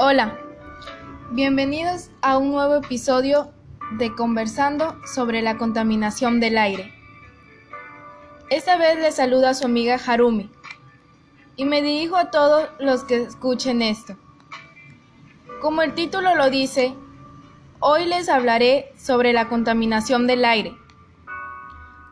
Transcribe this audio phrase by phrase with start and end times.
[0.00, 0.38] Hola,
[1.32, 3.50] bienvenidos a un nuevo episodio
[3.98, 6.94] de Conversando sobre la contaminación del aire.
[8.48, 10.52] Esta vez les saluda a su amiga Harumi
[11.56, 14.16] y me dirijo a todos los que escuchen esto.
[15.60, 16.94] Como el título lo dice,
[17.80, 20.78] hoy les hablaré sobre la contaminación del aire.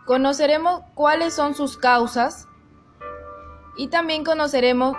[0.06, 2.48] Conoceremos cuáles son sus causas
[3.76, 4.96] y también conoceremos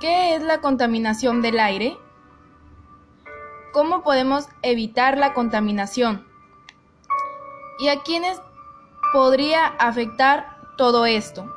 [0.00, 1.98] qué es la contaminación del aire
[3.72, 6.26] cómo podemos evitar la contaminación
[7.78, 8.40] y a quiénes
[9.12, 11.52] podría afectar todo esto.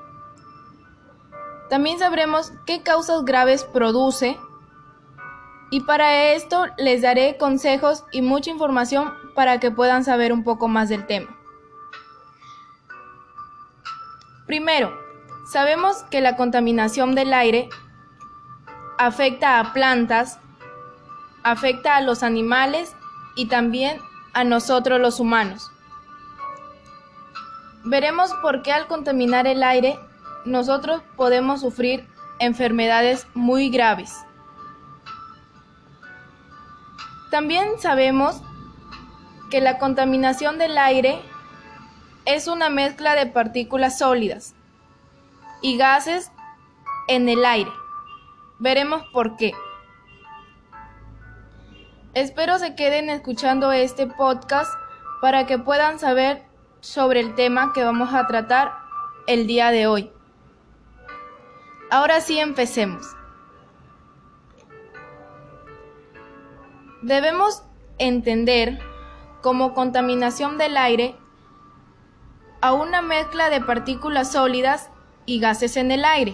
[1.70, 4.38] También sabremos qué causas graves produce
[5.72, 10.68] y para esto les daré consejos y mucha información para que puedan saber un poco
[10.68, 11.36] más del tema.
[14.46, 14.96] Primero,
[15.52, 17.68] sabemos que la contaminación del aire
[18.98, 20.40] afecta a plantas,
[21.46, 22.96] afecta a los animales
[23.36, 24.02] y también
[24.34, 25.72] a nosotros los humanos.
[27.84, 30.00] Veremos por qué al contaminar el aire
[30.44, 34.26] nosotros podemos sufrir enfermedades muy graves.
[37.30, 38.42] También sabemos
[39.52, 41.22] que la contaminación del aire
[42.26, 44.56] es una mezcla de partículas sólidas
[45.62, 46.32] y gases
[47.08, 47.72] en el aire.
[48.58, 49.54] Veremos por qué.
[52.16, 54.74] Espero se queden escuchando este podcast
[55.20, 56.46] para que puedan saber
[56.80, 58.72] sobre el tema que vamos a tratar
[59.28, 60.14] el día de hoy.
[61.92, 63.06] Ahora sí empecemos.
[67.02, 67.64] Debemos
[67.98, 68.80] entender
[69.42, 71.18] como contaminación del aire
[72.62, 74.90] a una mezcla de partículas sólidas
[75.26, 76.34] y gases en el aire.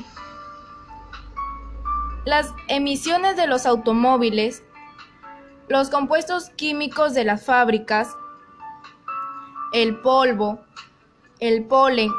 [2.23, 4.61] Las emisiones de los automóviles
[5.71, 8.09] los compuestos químicos de las fábricas,
[9.71, 10.59] el polvo,
[11.39, 12.11] el polen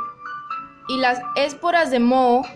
[0.88, 2.46] y las esporas de moho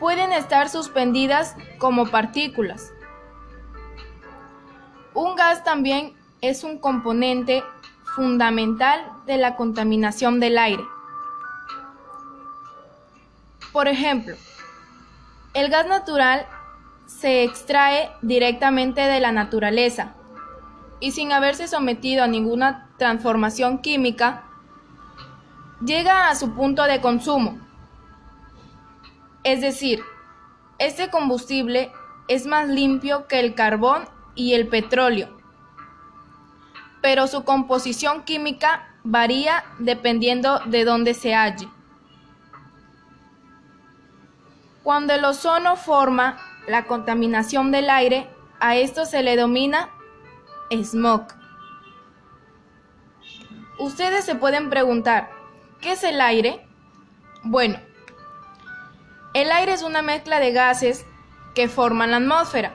[0.00, 2.90] pueden estar suspendidas como partículas.
[5.12, 7.62] Un gas también es un componente
[8.16, 10.84] fundamental de la contaminación del aire.
[13.72, 14.36] Por ejemplo,
[15.52, 16.46] el gas natural
[17.08, 20.12] se extrae directamente de la naturaleza
[21.00, 24.44] y sin haberse sometido a ninguna transformación química,
[25.82, 27.58] llega a su punto de consumo.
[29.42, 30.02] Es decir,
[30.78, 31.90] este combustible
[32.28, 34.04] es más limpio que el carbón
[34.34, 35.34] y el petróleo,
[37.00, 41.68] pero su composición química varía dependiendo de dónde se halle.
[44.82, 48.28] Cuando el ozono forma la contaminación del aire,
[48.60, 49.90] a esto se le denomina
[50.70, 51.26] smog.
[53.78, 55.30] Ustedes se pueden preguntar,
[55.80, 56.66] ¿qué es el aire?
[57.42, 57.78] Bueno,
[59.32, 61.06] el aire es una mezcla de gases
[61.54, 62.74] que forman la atmósfera.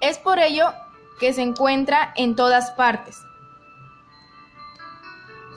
[0.00, 0.72] Es por ello
[1.20, 3.22] que se encuentra en todas partes.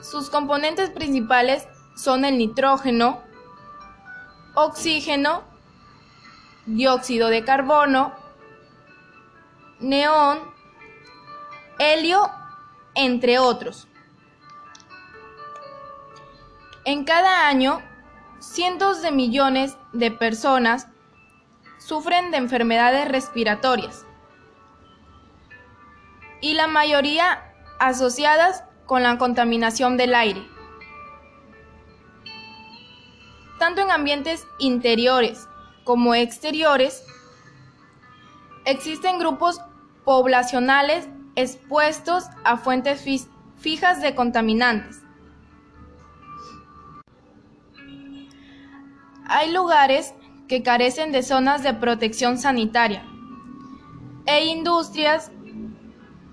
[0.02, 3.22] Sus componentes principales son el nitrógeno,
[4.54, 5.53] oxígeno
[6.66, 8.12] dióxido de carbono,
[9.80, 10.40] neón,
[11.78, 12.30] helio,
[12.94, 13.88] entre otros.
[16.84, 17.82] En cada año,
[18.40, 20.88] cientos de millones de personas
[21.78, 24.06] sufren de enfermedades respiratorias
[26.40, 30.46] y la mayoría asociadas con la contaminación del aire.
[33.58, 35.48] Tanto en ambientes interiores
[35.84, 37.04] como exteriores,
[38.64, 39.60] existen grupos
[40.04, 43.04] poblacionales expuestos a fuentes
[43.56, 45.02] fijas de contaminantes.
[49.26, 50.14] Hay lugares
[50.48, 53.04] que carecen de zonas de protección sanitaria
[54.26, 55.30] e industrias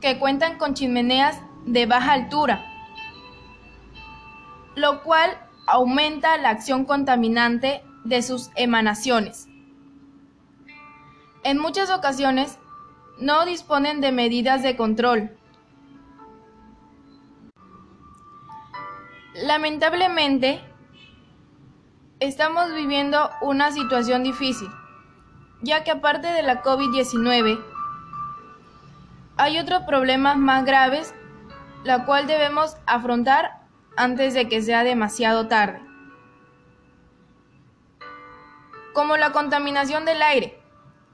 [0.01, 2.65] que cuentan con chimeneas de baja altura,
[4.75, 5.37] lo cual
[5.67, 9.47] aumenta la acción contaminante de sus emanaciones.
[11.43, 12.59] En muchas ocasiones
[13.19, 15.31] no disponen de medidas de control.
[19.33, 20.61] Lamentablemente,
[22.19, 24.67] estamos viviendo una situación difícil,
[25.61, 27.63] ya que aparte de la COVID-19,
[29.37, 31.15] hay otros problemas más graves,
[31.83, 33.61] la cual debemos afrontar
[33.97, 35.90] antes de que sea demasiado tarde.
[38.93, 40.59] Como la contaminación del aire,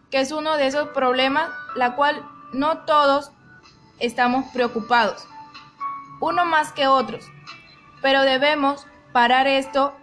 [0.09, 3.31] que es uno de esos problemas la cual no todos
[3.99, 5.27] estamos preocupados,
[6.19, 7.25] uno más que otros,
[8.01, 9.95] pero debemos parar esto.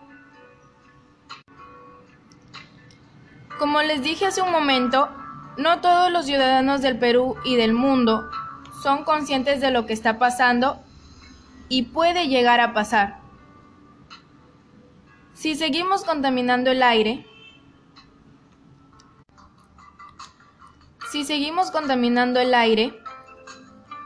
[3.58, 5.08] Como les dije hace un momento,
[5.56, 8.28] no todos los ciudadanos del Perú y del mundo
[8.82, 10.78] son conscientes de lo que está pasando
[11.68, 13.20] y puede llegar a pasar.
[15.32, 17.26] Si seguimos contaminando el aire,
[21.14, 23.00] si seguimos contaminando el aire,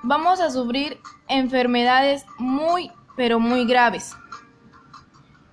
[0.03, 4.15] vamos a sufrir enfermedades muy, pero muy graves.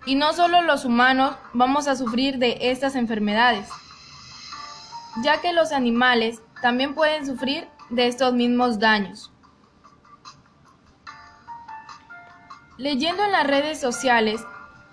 [0.05, 3.69] Y no solo los humanos vamos a sufrir de estas enfermedades,
[5.23, 9.31] ya que los animales también pueden sufrir de estos mismos daños.
[12.75, 14.41] Leyendo en las redes sociales,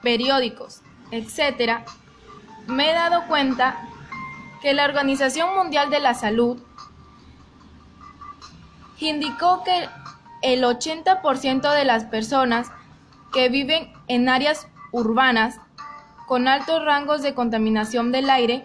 [0.00, 1.80] periódicos, etc.,
[2.68, 3.88] me he dado cuenta
[4.62, 6.62] que la Organización Mundial de la Salud
[8.98, 9.88] indicó que
[10.42, 12.70] el 80% de las personas
[13.32, 15.58] que viven en áreas urbanas
[16.26, 18.64] con altos rangos de contaminación del aire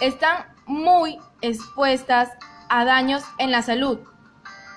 [0.00, 2.30] están muy expuestas
[2.68, 3.98] a daños en la salud,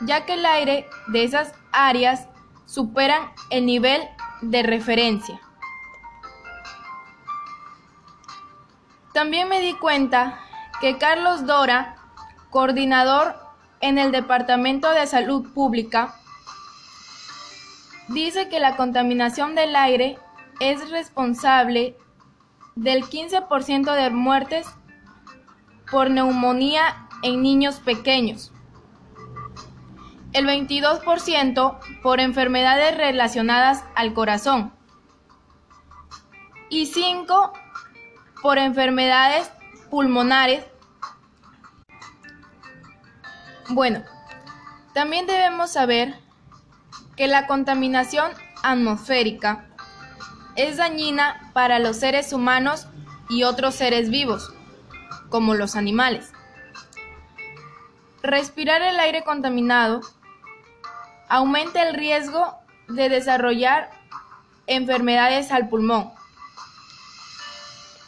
[0.02, 2.28] ya que el aire de esas áreas
[2.66, 4.02] superan el nivel
[4.42, 5.40] de referencia.
[9.14, 10.40] También me di cuenta
[10.82, 11.96] que Carlos Dora,
[12.50, 13.36] coordinador
[13.80, 16.16] en el Departamento de Salud Pública,
[18.08, 20.18] dice que la contaminación del aire
[20.60, 21.96] es responsable
[22.76, 24.68] del 15% de muertes
[25.92, 28.52] por neumonía en niños pequeños,
[30.34, 34.74] el 22% por enfermedades relacionadas al corazón
[36.70, 37.63] y 5%
[38.44, 39.50] por enfermedades
[39.90, 40.66] pulmonares.
[43.70, 44.04] Bueno,
[44.94, 46.14] también debemos saber
[47.16, 48.32] que la contaminación
[48.62, 49.66] atmosférica
[50.58, 52.88] es dañina para los seres humanos
[53.30, 54.54] y otros seres vivos,
[55.30, 56.34] como los animales.
[58.22, 60.02] Respirar el aire contaminado
[61.30, 62.58] aumenta el riesgo
[62.90, 63.90] de desarrollar
[64.68, 66.12] enfermedades al pulmón,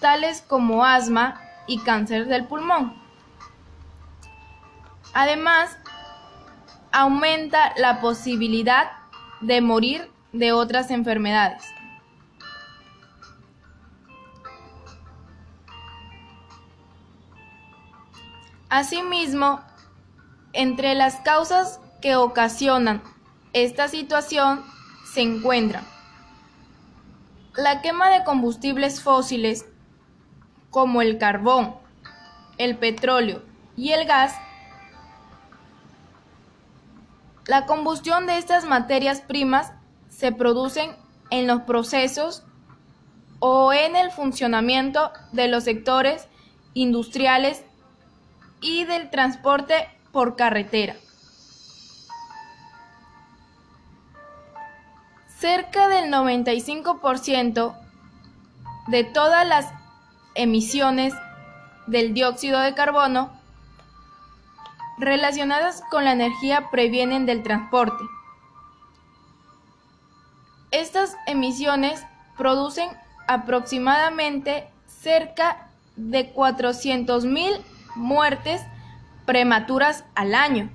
[0.05, 2.93] tales como asma y cáncer del pulmón.
[5.15, 5.79] Además,
[6.91, 8.91] aumenta la posibilidad
[9.41, 11.63] de morir de otras enfermedades.
[18.69, 19.59] Asimismo,
[20.53, 23.01] entre las causas que ocasionan
[23.53, 24.63] esta situación
[25.11, 25.83] se encuentran
[27.57, 29.65] la quema de combustibles fósiles
[30.75, 31.73] como el carbón,
[32.57, 33.41] el petróleo
[33.77, 34.35] y el gas,
[37.45, 39.71] la combustión de estas materias primas
[40.09, 40.93] se producen
[41.29, 42.43] en los procesos
[43.39, 46.27] o en el funcionamiento de los sectores
[46.73, 47.63] industriales
[48.59, 50.97] y del transporte por carretera.
[55.37, 57.77] Cerca del 95%
[58.87, 59.84] de todas las
[60.35, 61.13] emisiones
[61.87, 63.31] del dióxido de carbono
[64.97, 68.03] relacionadas con la energía previenen del transporte.
[70.71, 72.05] Estas emisiones
[72.37, 72.89] producen
[73.27, 77.61] aproximadamente cerca de 400.000
[77.95, 78.61] muertes
[79.25, 80.69] prematuras al año.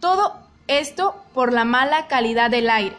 [0.00, 0.36] Todo
[0.66, 2.96] esto por la mala calidad del aire.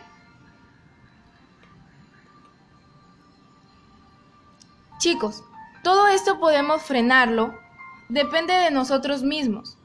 [4.99, 5.45] Chicos,
[5.81, 7.57] todo esto podemos frenarlo,
[8.09, 9.77] depende de nosotros mismos.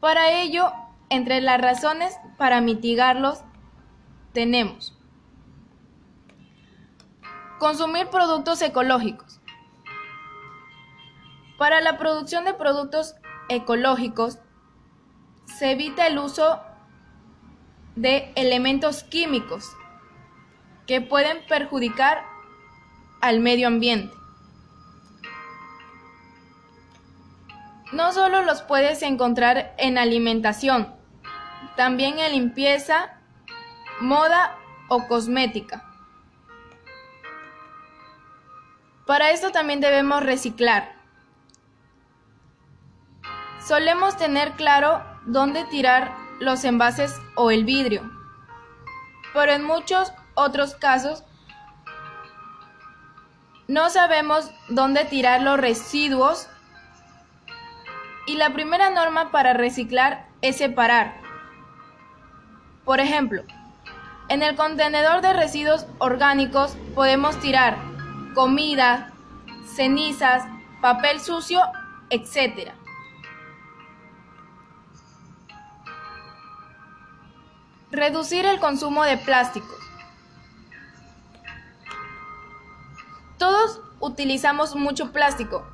[0.00, 0.72] Para ello,
[1.08, 3.44] entre las razones para mitigarlos,
[4.32, 4.98] tenemos
[7.60, 9.40] consumir productos ecológicos.
[11.56, 13.14] Para la producción de productos
[13.48, 14.40] ecológicos,
[15.46, 16.60] se evita el uso
[17.94, 19.70] de elementos químicos
[20.88, 22.31] que pueden perjudicar
[23.22, 24.14] al medio ambiente.
[27.92, 30.92] No solo los puedes encontrar en alimentación,
[31.76, 33.20] también en limpieza,
[34.00, 35.84] moda o cosmética.
[39.06, 40.94] Para esto también debemos reciclar.
[43.64, 48.10] Solemos tener claro dónde tirar los envases o el vidrio,
[49.32, 51.24] pero en muchos otros casos
[53.72, 56.46] No sabemos dónde tirar los residuos
[58.26, 61.22] y la primera norma para reciclar es separar.
[62.84, 63.44] Por ejemplo,
[64.28, 67.78] en el contenedor de residuos orgánicos podemos tirar
[68.34, 69.10] comida,
[69.74, 70.44] cenizas,
[70.82, 71.62] papel sucio,
[72.10, 72.72] etc.
[77.90, 79.78] Reducir el consumo de plásticos.
[83.42, 85.66] Todos utilizamos mucho plástico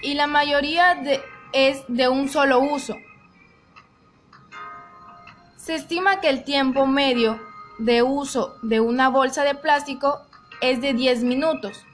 [0.00, 1.02] y la mayoría
[1.52, 2.94] es de un solo uso.
[5.56, 7.40] Se estima que el tiempo medio
[7.80, 10.20] de uso de una bolsa de plástico
[10.60, 11.84] es de 10 minutos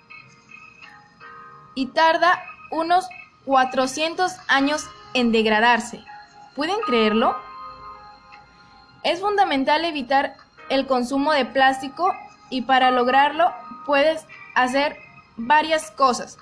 [1.74, 2.38] y tarda
[2.70, 3.08] unos
[3.46, 6.04] 400 años en degradarse.
[6.54, 7.34] ¿Pueden creerlo?
[9.04, 10.36] Es fundamental evitar
[10.68, 12.12] el consumo de plástico
[12.50, 13.50] y para lograrlo
[13.86, 14.26] puedes
[14.56, 14.98] hacer
[15.36, 16.38] varias cosas.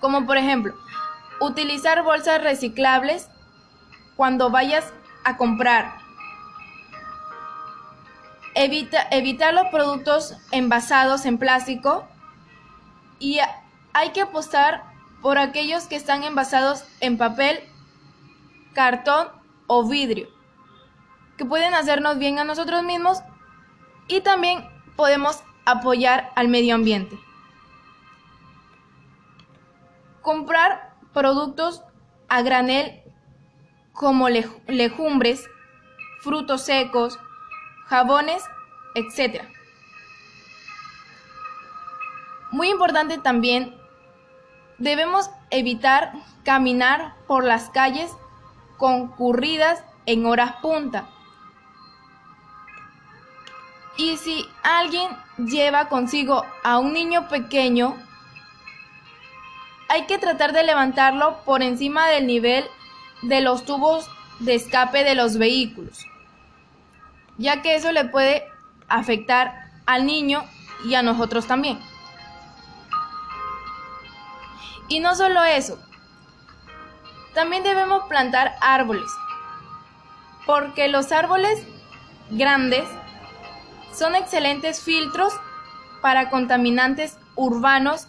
[0.00, 0.74] Como por ejemplo,
[1.40, 3.30] utilizar bolsas reciclables
[4.16, 4.92] cuando vayas
[5.24, 5.96] a comprar.
[8.54, 12.06] Evita, evitar los productos envasados en plástico
[13.18, 13.38] y
[13.92, 14.84] hay que apostar
[15.22, 17.60] por aquellos que están envasados en papel,
[18.74, 19.28] cartón
[19.66, 20.28] o vidrio,
[21.36, 23.22] que pueden hacernos bien a nosotros mismos
[24.08, 27.18] y también podemos apoyar al medio ambiente.
[30.22, 31.82] Comprar productos
[32.28, 33.02] a granel
[33.92, 35.48] como legumbres,
[36.20, 37.18] frutos secos,
[37.84, 38.42] jabones,
[38.94, 39.42] etc.
[42.50, 43.76] Muy importante también
[44.78, 46.12] Debemos evitar
[46.44, 48.14] caminar por las calles
[48.76, 51.08] concurridas en horas punta.
[53.96, 57.96] Y si alguien lleva consigo a un niño pequeño,
[59.88, 62.64] hay que tratar de levantarlo por encima del nivel
[63.22, 64.08] de los tubos
[64.40, 66.06] de escape de los vehículos,
[67.38, 68.44] ya que eso le puede
[68.88, 70.44] afectar al niño
[70.84, 71.80] y a nosotros también.
[74.88, 75.78] Y no solo eso,
[77.34, 79.10] también debemos plantar árboles,
[80.44, 81.66] porque los árboles
[82.30, 82.84] grandes
[83.96, 85.32] son excelentes filtros
[86.02, 88.06] para contaminantes urbanos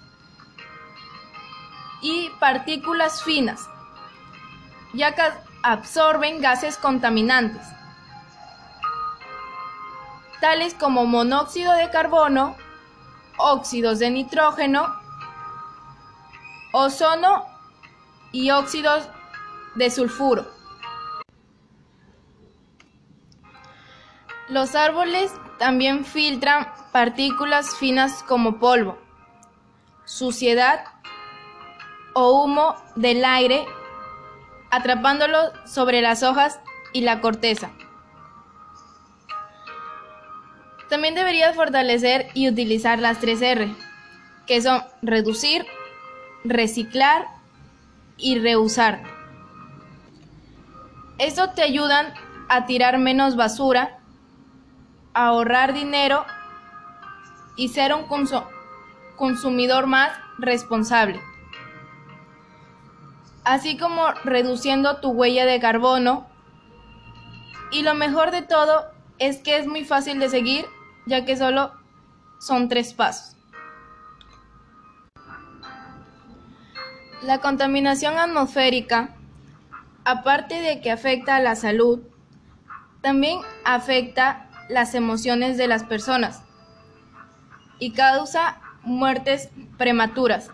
[2.02, 3.70] y partículas finas,
[4.94, 5.22] ya que
[5.64, 7.66] absorben gases contaminantes,
[10.42, 12.56] tales como monóxido de carbono,
[13.38, 14.94] óxidos de nitrógeno,
[16.74, 17.46] ozono
[18.32, 19.10] y óxidos
[19.76, 20.57] de sulfuro.
[24.50, 28.98] Los árboles también filtran partículas finas como polvo,
[30.06, 30.86] suciedad
[32.14, 33.66] o humo del aire,
[34.72, 36.62] atrapándolo sobre las hojas
[36.94, 37.72] y la corteza.
[40.88, 43.76] También deberías fortalecer y utilizar las 3R,
[44.46, 45.66] que son reducir,
[46.46, 47.28] reciclar
[48.16, 49.04] y reusar.
[51.18, 52.14] Esto te ayudan
[52.48, 53.97] a tirar menos basura,
[55.18, 56.26] ahorrar dinero
[57.56, 58.06] y ser un
[59.16, 61.20] consumidor más responsable.
[63.44, 66.28] Así como reduciendo tu huella de carbono.
[67.72, 68.86] Y lo mejor de todo
[69.18, 70.68] es que es muy fácil de seguir
[71.08, 71.72] ya que solo
[72.40, 73.36] son tres pasos.
[77.24, 79.16] La contaminación atmosférica,
[80.06, 82.02] aparte de que afecta a la salud,
[83.02, 86.42] también afecta las emociones de las personas
[87.80, 90.50] y causa muertes prematuras.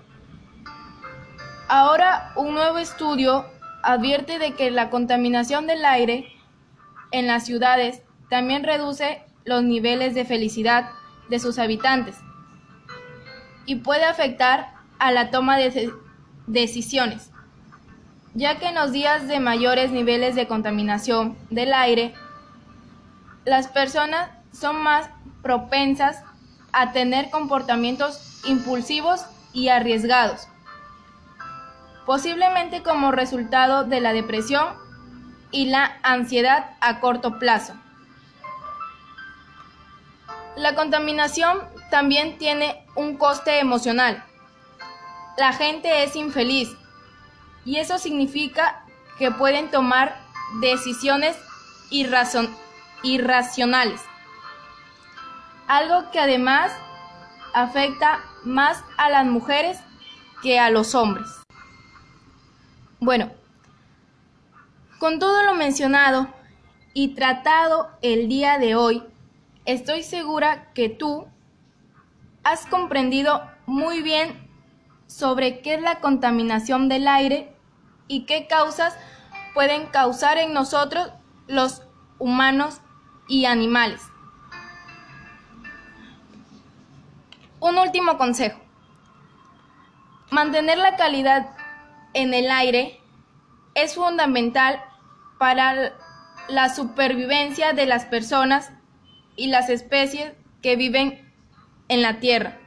[1.68, 3.46] Ahora un nuevo estudio
[3.82, 6.32] advierte de que la contaminación del aire
[7.12, 10.90] en las ciudades también reduce los niveles de felicidad
[11.30, 12.18] de sus habitantes
[13.66, 15.92] y puede afectar a la toma de,
[16.48, 17.32] decisiones,
[18.34, 22.14] ya que en los días de mayores niveles de contaminación del aire,
[23.46, 25.10] las personas son más
[25.42, 26.24] propensas
[26.72, 30.48] a tener comportamientos impulsivos y arriesgados,
[32.06, 34.66] posiblemente como resultado de la depresión
[35.52, 37.74] y la ansiedad a corto plazo.
[40.56, 44.24] La contaminación también tiene un coste emocional,
[45.38, 46.70] la gente es infeliz
[47.66, 48.84] y eso significa
[49.18, 50.16] que pueden tomar
[50.62, 51.36] decisiones
[53.04, 54.02] irracionales.
[55.68, 56.72] Algo que además
[57.54, 59.80] afecta más a las mujeres
[60.42, 61.28] que a los hombres.
[63.00, 63.32] Bueno,
[65.00, 66.28] con todo lo mencionado
[66.94, 69.04] y tratado el día de hoy,
[69.66, 71.28] estoy segura que tú
[72.44, 74.50] has comprendido muy bien
[75.08, 77.56] sobre qué es la contaminación del aire
[78.08, 78.98] y qué causas
[79.54, 81.12] pueden causar en nosotros
[81.48, 81.84] los
[82.20, 82.82] humanos
[83.28, 84.02] y animales.
[87.60, 88.60] Un último consejo.
[90.32, 91.56] Mantener la calidad
[92.14, 93.00] en el aire
[93.76, 94.84] es fundamental
[95.38, 95.94] para
[96.50, 98.72] la supervivencia de las personas
[99.36, 101.34] y las especies que viven
[101.88, 102.60] en la Tierra.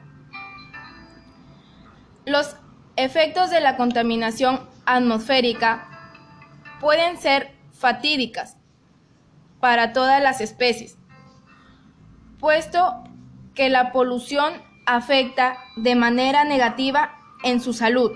[2.25, 2.56] Los
[2.96, 5.88] efectos de la contaminación atmosférica
[6.80, 8.56] pueden ser fatídicas
[9.66, 10.96] para todas las especies,
[12.38, 13.02] puesto
[13.56, 18.12] que la polución afecta de manera negativa en su salud,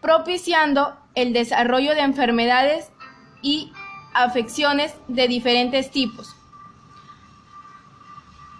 [0.00, 2.92] propiciando el desarrollo de enfermedades
[3.42, 3.72] y
[4.14, 6.36] afecciones de diferentes tipos,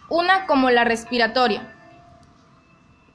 [0.08, 1.72] una como la respiratoria.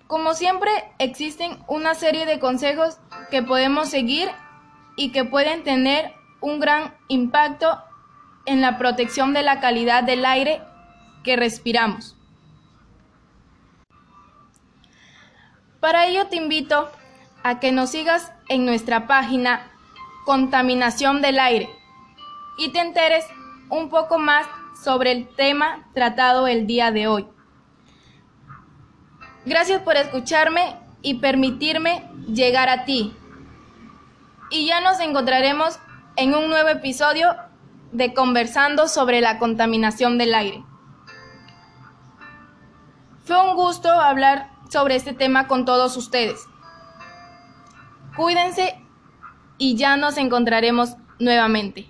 [0.08, 3.00] Como siempre, existen una serie de consejos
[3.30, 4.30] que podemos seguir
[4.96, 7.82] y que pueden tener un gran impacto
[8.46, 10.62] en la protección de la calidad del aire
[11.24, 12.16] que respiramos.
[15.80, 16.90] Para ello te invito
[17.44, 19.72] a que nos sigas en nuestra página
[20.26, 21.70] Contaminación del Aire
[22.58, 23.26] y te enteres
[23.70, 24.46] un poco más
[24.84, 27.28] sobre el tema tratado el día de hoy.
[29.46, 33.16] Gracias por escucharme y permitirme llegar a ti.
[34.52, 35.80] Y ya nos encontraremos
[36.20, 37.34] en un nuevo episodio
[37.94, 40.66] de Conversando sobre la contaminación del aire.
[43.24, 46.42] Fue un gusto hablar sobre este tema con todos ustedes.
[48.18, 48.84] Cuídense
[49.58, 51.89] y ya nos encontraremos nuevamente.